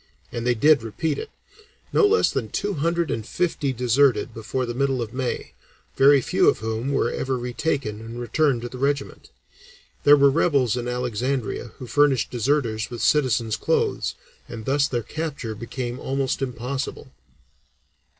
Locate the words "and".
0.31-0.47, 3.11-3.23, 7.99-8.19, 14.49-14.65